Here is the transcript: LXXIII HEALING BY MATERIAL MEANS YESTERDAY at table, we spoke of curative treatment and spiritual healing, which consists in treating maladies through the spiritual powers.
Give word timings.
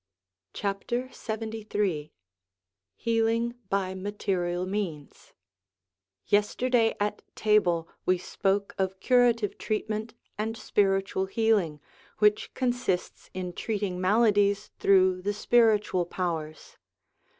LXXIII 0.55 1.69
HEALING 2.95 3.53
BY 3.69 3.93
MATERIAL 3.93 4.65
MEANS 4.65 5.33
YESTERDAY 6.25 6.95
at 6.99 7.21
table, 7.35 7.87
we 8.03 8.17
spoke 8.17 8.73
of 8.79 8.99
curative 8.99 9.59
treatment 9.59 10.15
and 10.39 10.57
spiritual 10.57 11.27
healing, 11.27 11.79
which 12.17 12.51
consists 12.55 13.29
in 13.35 13.53
treating 13.53 14.01
maladies 14.01 14.71
through 14.79 15.21
the 15.21 15.33
spiritual 15.33 16.07
powers. 16.07 16.77